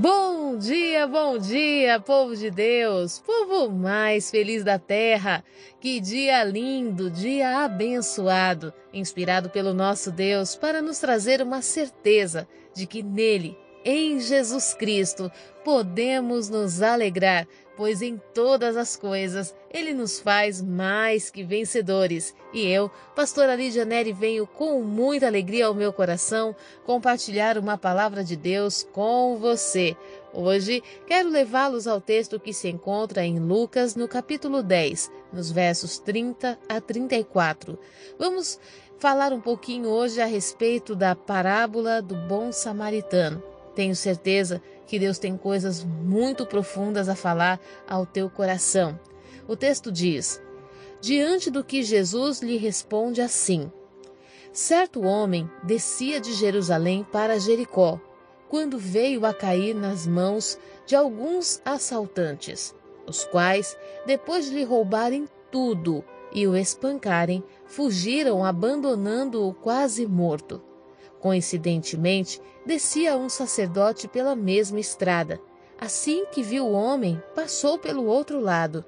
[0.00, 5.44] Bom dia, bom dia, povo de Deus, povo mais feliz da terra.
[5.80, 12.88] Que dia lindo, dia abençoado, inspirado pelo nosso Deus para nos trazer uma certeza de
[12.88, 15.30] que nele, em Jesus Cristo,
[15.64, 17.46] podemos nos alegrar
[17.76, 22.34] pois em todas as coisas ele nos faz mais que vencedores.
[22.52, 28.22] E eu, pastora Lídia Neri, venho com muita alegria ao meu coração compartilhar uma palavra
[28.22, 29.96] de Deus com você.
[30.32, 35.98] Hoje quero levá-los ao texto que se encontra em Lucas, no capítulo 10, nos versos
[35.98, 37.78] 30 a 34.
[38.18, 38.58] Vamos
[38.98, 43.53] falar um pouquinho hoje a respeito da parábola do bom samaritano.
[43.74, 48.98] Tenho certeza que Deus tem coisas muito profundas a falar ao teu coração.
[49.48, 50.40] O texto diz:
[51.00, 53.70] Diante do que Jesus lhe responde assim:
[54.52, 58.00] Certo homem descia de Jerusalém para Jericó,
[58.48, 62.74] quando veio a cair nas mãos de alguns assaltantes,
[63.06, 63.76] os quais,
[64.06, 70.62] depois de lhe roubarem tudo e o espancarem, fugiram abandonando-o quase morto.
[71.24, 75.40] Coincidentemente, descia um sacerdote pela mesma estrada.
[75.80, 78.84] Assim que viu o homem, passou pelo outro lado.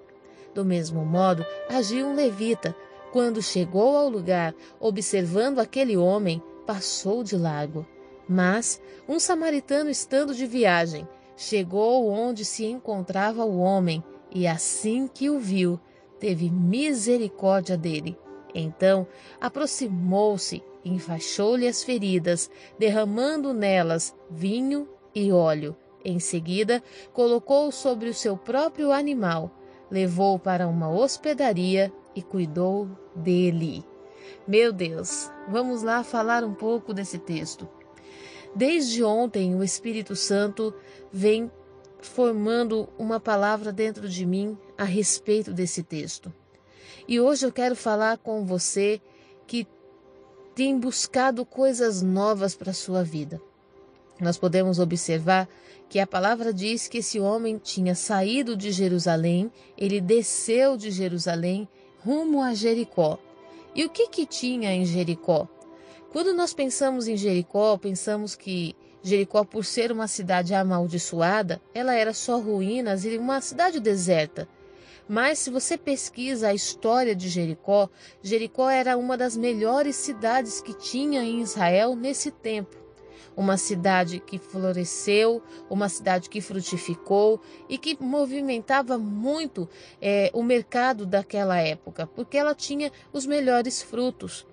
[0.54, 2.76] Do mesmo modo, agiu um levita.
[3.10, 7.86] Quando chegou ao lugar, observando aquele homem, passou de largo.
[8.28, 15.30] Mas um samaritano, estando de viagem, chegou onde se encontrava o homem e, assim que
[15.30, 15.80] o viu,
[16.20, 18.14] teve misericórdia dele.
[18.54, 19.06] Então
[19.40, 25.76] aproximou-se enfaixou-lhe as feridas, derramando nelas vinho e óleo.
[26.04, 29.50] Em seguida, colocou sobre o seu próprio animal,
[29.90, 33.84] levou para uma hospedaria e cuidou dele.
[34.46, 37.68] Meu Deus, vamos lá falar um pouco desse texto.
[38.54, 40.72] Desde ontem, o Espírito Santo
[41.12, 41.50] vem
[42.00, 46.32] formando uma palavra dentro de mim a respeito desse texto.
[47.08, 49.00] E hoje eu quero falar com você
[49.46, 49.66] que
[50.56, 53.38] tem buscado coisas novas para a sua vida.
[54.18, 55.46] Nós podemos observar
[55.86, 61.68] que a palavra diz que esse homem tinha saído de Jerusalém, ele desceu de Jerusalém
[62.02, 63.18] rumo a Jericó.
[63.74, 65.46] E o que que tinha em Jericó?
[66.10, 72.14] Quando nós pensamos em Jericó, pensamos que Jericó, por ser uma cidade amaldiçoada, ela era
[72.14, 74.48] só ruínas e uma cidade deserta.
[75.08, 77.88] Mas se você pesquisa a história de Jericó,
[78.20, 82.76] Jericó era uma das melhores cidades que tinha em Israel nesse tempo.
[83.36, 89.68] Uma cidade que floresceu, uma cidade que frutificou e que movimentava muito
[90.00, 94.46] é, o mercado daquela época, porque ela tinha os melhores frutos.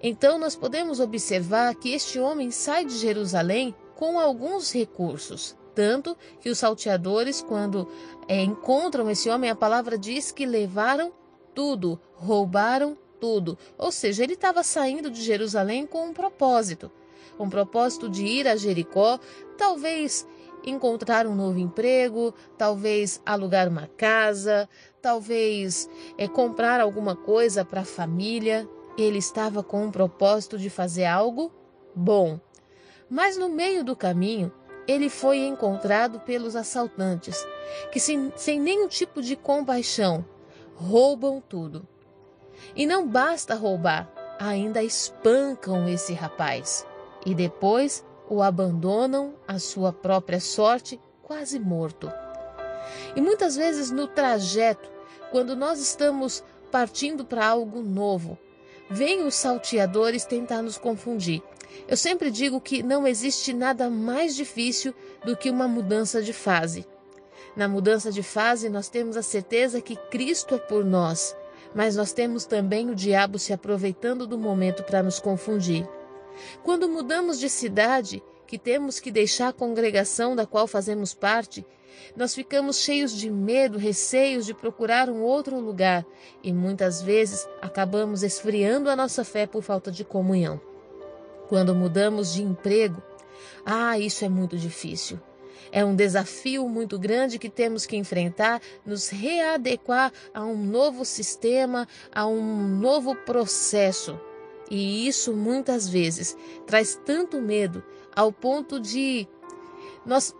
[0.00, 5.56] Então, nós podemos observar que este homem sai de Jerusalém com alguns recursos.
[5.74, 7.88] Tanto que os salteadores, quando
[8.28, 11.12] é, encontram esse homem, a palavra diz que levaram
[11.54, 13.56] tudo, roubaram tudo.
[13.78, 16.90] Ou seja, ele estava saindo de Jerusalém com um propósito.
[17.38, 19.18] Um propósito de ir a Jericó,
[19.56, 20.26] talvez
[20.64, 24.68] encontrar um novo emprego, talvez alugar uma casa,
[25.00, 28.68] talvez é, comprar alguma coisa para a família.
[28.96, 31.50] Ele estava com o propósito de fazer algo
[31.94, 32.38] bom.
[33.08, 34.52] Mas no meio do caminho,
[34.86, 37.46] ele foi encontrado pelos assaltantes,
[37.90, 40.24] que sem, sem nenhum tipo de compaixão
[40.74, 41.86] roubam tudo.
[42.74, 46.86] E não basta roubar, ainda espancam esse rapaz
[47.24, 52.10] e depois o abandonam à sua própria sorte, quase morto.
[53.14, 54.90] E muitas vezes no trajeto,
[55.30, 58.38] quando nós estamos partindo para algo novo,
[58.90, 61.42] vêm os salteadores tentar nos confundir.
[61.88, 64.94] Eu sempre digo que não existe nada mais difícil
[65.24, 66.86] do que uma mudança de fase.
[67.54, 71.36] Na mudança de fase, nós temos a certeza que Cristo é por nós,
[71.74, 75.86] mas nós temos também o diabo se aproveitando do momento para nos confundir.
[76.62, 81.64] Quando mudamos de cidade, que temos que deixar a congregação da qual fazemos parte,
[82.16, 86.06] nós ficamos cheios de medo, receios de procurar um outro lugar
[86.42, 90.60] e muitas vezes acabamos esfriando a nossa fé por falta de comunhão.
[91.52, 93.02] Quando mudamos de emprego,
[93.62, 95.20] ah, isso é muito difícil.
[95.70, 101.86] É um desafio muito grande que temos que enfrentar, nos readequar a um novo sistema,
[102.10, 104.18] a um novo processo.
[104.70, 106.34] E isso muitas vezes
[106.66, 107.84] traz tanto medo
[108.16, 109.28] ao ponto de
[110.06, 110.34] nós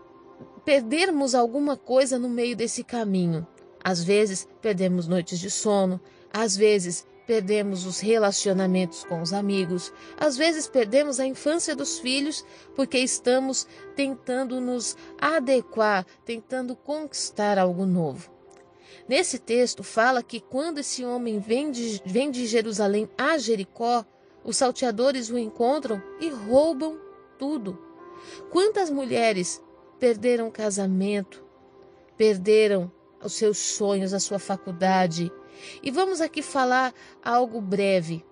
[0.65, 3.45] perdermos alguma coisa no meio desse caminho.
[3.83, 6.01] Às vezes perdemos noites de sono,
[6.33, 12.45] às vezes perdemos os relacionamentos com os amigos, às vezes perdemos a infância dos filhos
[12.75, 18.31] porque estamos tentando nos adequar, tentando conquistar algo novo.
[19.07, 24.05] Nesse texto fala que quando esse homem vem de, vem de Jerusalém a Jericó,
[24.43, 26.97] os salteadores o encontram e roubam
[27.37, 27.77] tudo.
[28.49, 29.61] Quantas mulheres
[29.99, 31.43] perderam casamento,
[32.17, 32.91] perderam
[33.23, 35.31] os seus sonhos, a sua faculdade.
[35.81, 36.93] E vamos aqui falar
[37.23, 38.25] algo breve.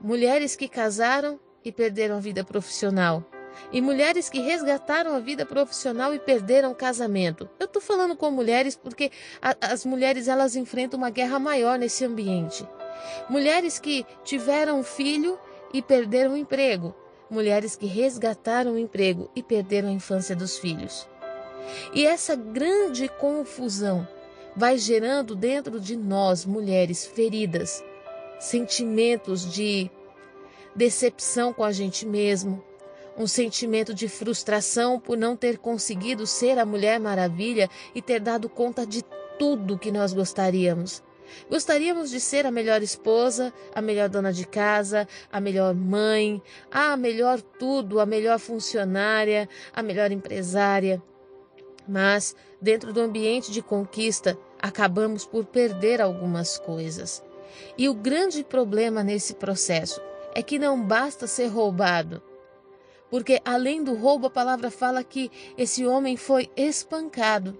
[0.00, 3.24] Mulheres que casaram e perderam a vida profissional.
[3.72, 7.48] E mulheres que resgataram a vida profissional e perderam o casamento.
[7.58, 12.04] Eu estou falando com mulheres porque a, as mulheres elas enfrentam uma guerra maior nesse
[12.04, 12.66] ambiente.
[13.28, 15.38] Mulheres que tiveram filho
[15.72, 16.94] e perderam o emprego.
[17.28, 21.08] Mulheres que resgataram o emprego e perderam a infância dos filhos.
[21.92, 24.06] E essa grande confusão
[24.56, 27.84] vai gerando dentro de nós, mulheres feridas,
[28.40, 29.90] sentimentos de
[30.74, 32.64] decepção com a gente mesmo,
[33.18, 38.48] um sentimento de frustração por não ter conseguido ser a Mulher Maravilha e ter dado
[38.48, 39.02] conta de
[39.38, 41.02] tudo que nós gostaríamos.
[41.50, 46.96] Gostaríamos de ser a melhor esposa, a melhor dona de casa, a melhor mãe, a
[46.96, 51.02] melhor tudo, a melhor funcionária, a melhor empresária.
[51.88, 57.22] Mas, dentro do ambiente de conquista, acabamos por perder algumas coisas.
[57.76, 60.00] E o grande problema nesse processo
[60.34, 62.22] é que não basta ser roubado.
[63.10, 67.56] Porque além do roubo, a palavra fala que esse homem foi espancado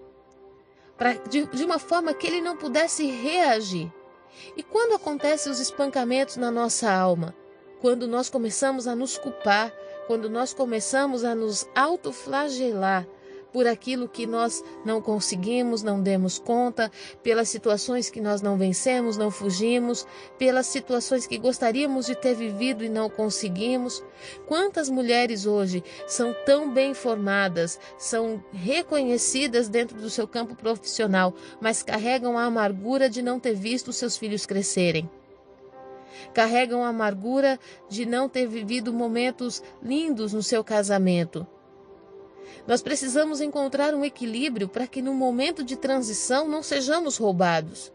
[0.97, 3.93] pra, de, de uma forma que ele não pudesse reagir.
[4.57, 7.35] E quando acontecem os espancamentos na nossa alma?
[7.81, 9.73] Quando nós começamos a nos culpar,
[10.07, 13.07] quando nós começamos a nos autoflagelar,
[13.57, 16.93] por aquilo que nós não conseguimos, não demos conta,
[17.23, 20.07] pelas situações que nós não vencemos, não fugimos,
[20.37, 24.05] pelas situações que gostaríamos de ter vivido e não conseguimos.
[24.47, 31.83] Quantas mulheres hoje são tão bem formadas, são reconhecidas dentro do seu campo profissional, mas
[31.83, 35.09] carregam a amargura de não ter visto seus filhos crescerem?
[36.33, 41.47] carregam a amargura de não ter vivido momentos lindos no seu casamento,
[42.67, 47.93] nós precisamos encontrar um equilíbrio para que no momento de transição não sejamos roubados.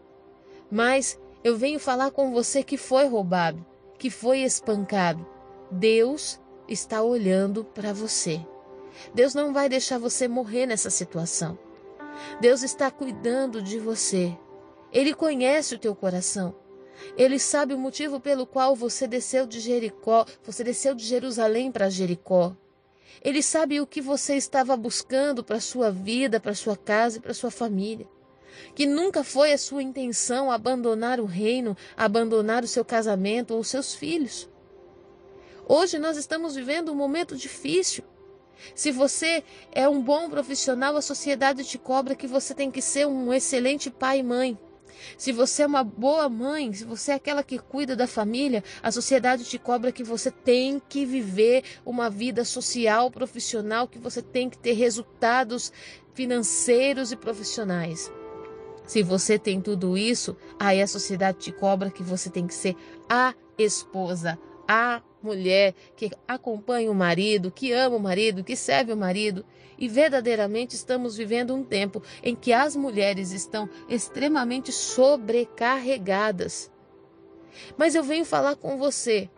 [0.70, 3.64] Mas eu venho falar com você que foi roubado,
[3.98, 5.26] que foi espancado.
[5.70, 8.40] Deus está olhando para você.
[9.14, 11.58] Deus não vai deixar você morrer nessa situação.
[12.40, 14.36] Deus está cuidando de você.
[14.92, 16.54] Ele conhece o teu coração.
[17.16, 21.90] Ele sabe o motivo pelo qual você desceu de Jericó, você desceu de Jerusalém para
[21.90, 22.54] Jericó.
[23.20, 27.34] Ele sabe o que você estava buscando para sua vida, para sua casa e para
[27.34, 28.08] sua família.
[28.74, 33.94] Que nunca foi a sua intenção abandonar o reino, abandonar o seu casamento ou seus
[33.94, 34.48] filhos.
[35.66, 38.04] Hoje nós estamos vivendo um momento difícil.
[38.74, 39.42] Se você
[39.72, 43.90] é um bom profissional, a sociedade te cobra que você tem que ser um excelente
[43.90, 44.58] pai e mãe.
[45.16, 48.90] Se você é uma boa mãe, se você é aquela que cuida da família, a
[48.90, 54.48] sociedade te cobra que você tem que viver uma vida social, profissional, que você tem
[54.48, 55.72] que ter resultados
[56.14, 58.12] financeiros e profissionais.
[58.86, 62.76] Se você tem tudo isso, aí a sociedade te cobra que você tem que ser
[63.08, 68.96] a esposa, a mulher que acompanha o marido, que ama o marido, que serve o
[68.96, 69.44] marido.
[69.78, 76.70] E verdadeiramente estamos vivendo um tempo em que as mulheres estão extremamente sobrecarregadas.
[77.76, 79.28] Mas eu venho falar com você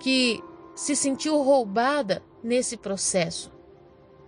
[0.00, 0.42] que
[0.74, 3.52] se sentiu roubada nesse processo,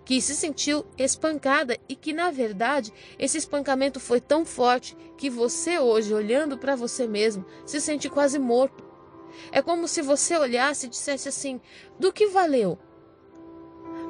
[0.04, 5.78] que se sentiu espancada e que, na verdade, esse espancamento foi tão forte que você,
[5.78, 8.85] hoje, olhando para você mesmo, se sente quase morto.
[9.52, 11.60] É como se você olhasse e dissesse assim:
[11.98, 12.78] do que valeu?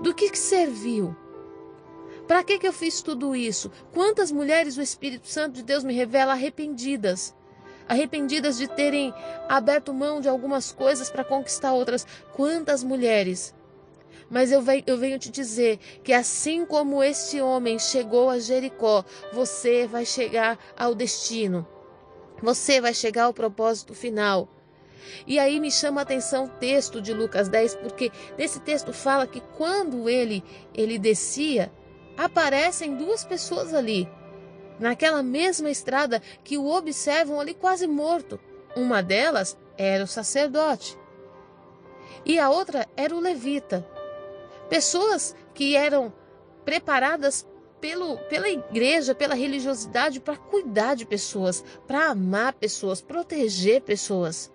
[0.02, 1.16] Do que, que serviu?
[2.26, 3.70] Para que, que eu fiz tudo isso?
[3.92, 7.34] Quantas mulheres o Espírito Santo de Deus me revela arrependidas?
[7.88, 9.14] Arrependidas de terem
[9.48, 12.04] aberto mão de algumas coisas para conquistar outras.
[12.34, 13.54] Quantas mulheres?
[14.28, 19.04] Mas eu venho, eu venho te dizer que assim como este homem chegou a Jericó,
[19.32, 21.66] você vai chegar ao destino.
[22.42, 24.48] Você vai chegar ao propósito final.
[25.26, 29.26] E aí me chama a atenção o texto de Lucas 10, porque nesse texto fala
[29.26, 30.42] que quando ele
[30.74, 31.72] ele descia,
[32.16, 34.08] aparecem duas pessoas ali,
[34.78, 38.38] naquela mesma estrada que o observam ali quase morto.
[38.74, 40.98] Uma delas era o sacerdote
[42.26, 43.86] e a outra era o levita.
[44.68, 46.12] Pessoas que eram
[46.64, 47.46] preparadas
[47.80, 54.50] pelo, pela igreja, pela religiosidade, para cuidar de pessoas, para amar pessoas, proteger pessoas.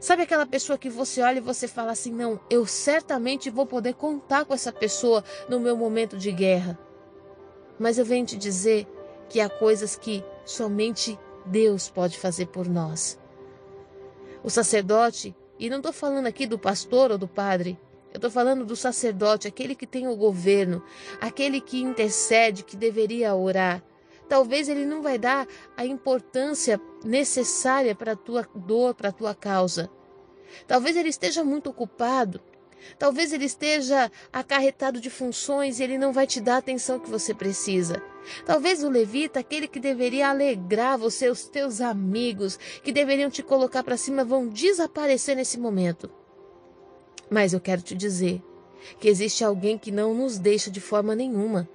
[0.00, 3.94] Sabe aquela pessoa que você olha e você fala assim: não, eu certamente vou poder
[3.94, 6.78] contar com essa pessoa no meu momento de guerra.
[7.78, 8.86] Mas eu venho te dizer
[9.28, 13.18] que há coisas que somente Deus pode fazer por nós.
[14.42, 17.78] O sacerdote, e não estou falando aqui do pastor ou do padre,
[18.12, 20.84] eu estou falando do sacerdote, aquele que tem o governo,
[21.20, 23.82] aquele que intercede, que deveria orar.
[24.28, 29.34] Talvez ele não vai dar a importância necessária para a tua dor, para a tua
[29.34, 29.90] causa.
[30.66, 32.40] Talvez ele esteja muito ocupado.
[32.98, 37.10] Talvez ele esteja acarretado de funções e ele não vai te dar a atenção que
[37.10, 38.02] você precisa.
[38.44, 43.82] Talvez o levita, aquele que deveria alegrar você, os teus amigos, que deveriam te colocar
[43.82, 46.10] para cima, vão desaparecer nesse momento.
[47.30, 48.42] Mas eu quero te dizer
[49.00, 51.68] que existe alguém que não nos deixa de forma nenhuma.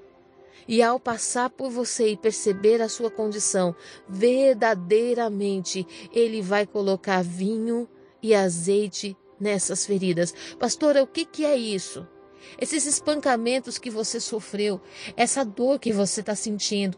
[0.67, 3.75] E ao passar por você e perceber a sua condição,
[4.07, 7.87] verdadeiramente ele vai colocar vinho
[8.21, 10.33] e azeite nessas feridas.
[10.59, 12.07] Pastora, o que, que é isso?
[12.59, 14.81] Esses espancamentos que você sofreu,
[15.15, 16.97] essa dor que você está sentindo,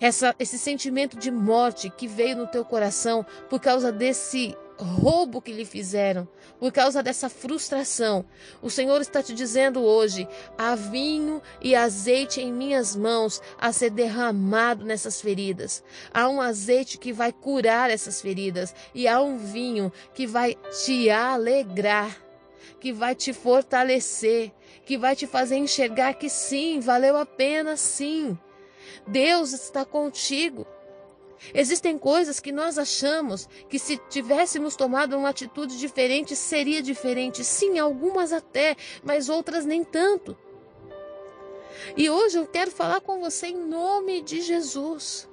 [0.00, 5.52] essa, esse sentimento de morte que veio no teu coração por causa desse roubo que
[5.52, 6.28] lhe fizeram,
[6.58, 8.24] por causa dessa frustração.
[8.60, 13.90] O Senhor está te dizendo hoje: há vinho e azeite em minhas mãos a ser
[13.90, 15.82] derramado nessas feridas.
[16.12, 21.08] Há um azeite que vai curar essas feridas e há um vinho que vai te
[21.10, 22.16] alegrar,
[22.80, 24.52] que vai te fortalecer,
[24.84, 28.38] que vai te fazer enxergar que sim, valeu a pena sim.
[29.06, 30.66] Deus está contigo.
[31.54, 37.44] Existem coisas que nós achamos que se tivéssemos tomado uma atitude diferente seria diferente.
[37.44, 40.36] Sim, algumas até, mas outras nem tanto.
[41.96, 45.28] E hoje eu quero falar com você em nome de Jesus.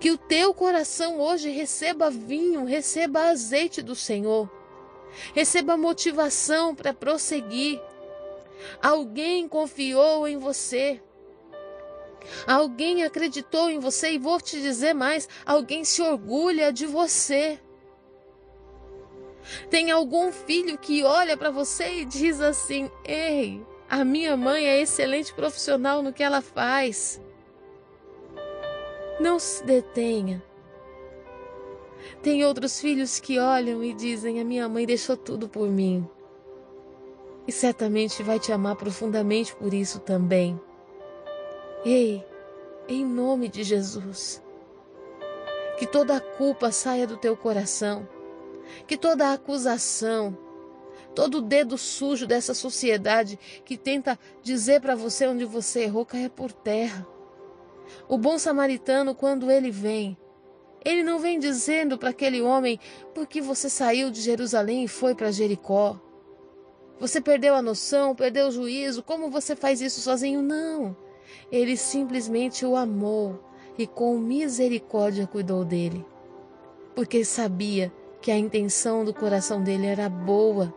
[0.00, 4.50] Que o teu coração hoje receba vinho, receba azeite do Senhor.
[5.34, 7.80] Receba motivação para prosseguir.
[8.82, 11.00] Alguém confiou em você.
[12.46, 17.58] Alguém acreditou em você e vou te dizer mais: alguém se orgulha de você.
[19.68, 24.80] Tem algum filho que olha para você e diz assim: Ei, a minha mãe é
[24.80, 27.20] excelente profissional no que ela faz.
[29.20, 30.42] Não se detenha.
[32.22, 36.08] Tem outros filhos que olham e dizem: A minha mãe deixou tudo por mim.
[37.46, 40.58] E certamente vai te amar profundamente por isso também.
[41.86, 42.24] Ei,
[42.88, 44.42] em nome de Jesus,
[45.78, 48.08] que toda a culpa saia do teu coração,
[48.86, 50.34] que toda a acusação,
[51.14, 56.30] todo o dedo sujo dessa sociedade que tenta dizer para você onde você errou caia
[56.30, 57.06] por terra.
[58.08, 60.16] O bom samaritano, quando ele vem,
[60.82, 62.80] ele não vem dizendo para aquele homem
[63.14, 66.00] por que você saiu de Jerusalém e foi para Jericó.
[66.98, 70.40] Você perdeu a noção, perdeu o juízo, como você faz isso sozinho?
[70.40, 71.03] Não.
[71.50, 73.38] Ele simplesmente o amou
[73.76, 76.04] e com misericórdia cuidou dele,
[76.94, 80.72] porque sabia que a intenção do coração dele era boa.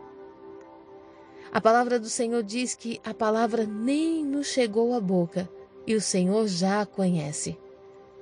[1.50, 5.48] A palavra do Senhor diz que a palavra nem nos chegou à boca
[5.86, 7.58] e o Senhor já a conhece,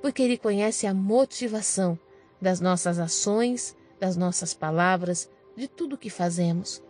[0.01, 1.99] porque ele conhece a motivação
[2.41, 6.81] das nossas ações, das nossas palavras, de tudo que fazemos.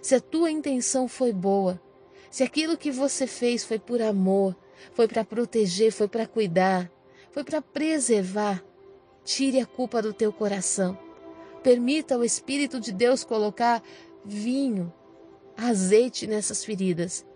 [0.00, 1.80] Se a tua intenção foi boa,
[2.30, 4.56] se aquilo que você fez foi por amor,
[4.92, 6.90] foi para proteger, foi para cuidar,
[7.30, 8.62] foi para preservar.
[9.24, 10.98] Tire a culpa do teu coração.
[11.62, 13.82] Permita o Espírito de Deus colocar
[14.24, 14.92] vinho,
[15.56, 17.26] azeite nessas feridas.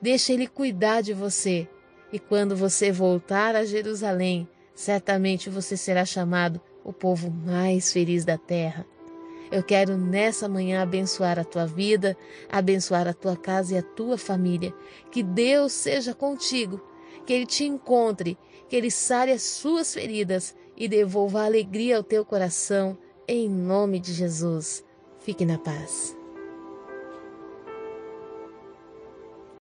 [0.00, 1.68] Deixa Ele cuidar de você.
[2.12, 8.38] E quando você voltar a Jerusalém, certamente você será chamado o povo mais feliz da
[8.38, 8.86] terra.
[9.50, 12.16] Eu quero nessa manhã abençoar a tua vida,
[12.48, 14.74] abençoar a tua casa e a tua família.
[15.10, 16.80] Que Deus seja contigo,
[17.24, 18.38] que Ele te encontre,
[18.68, 22.98] que Ele sare as suas feridas e devolva alegria ao teu coração,
[23.28, 24.84] em nome de Jesus.
[25.20, 26.15] Fique na paz.